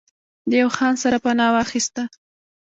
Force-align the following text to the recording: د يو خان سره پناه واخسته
د 0.49 0.51
يو 0.61 0.69
خان 0.75 0.93
سره 1.03 1.17
پناه 1.23 1.51
واخسته 1.55 2.03